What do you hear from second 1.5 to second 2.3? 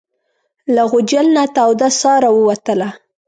توده ساه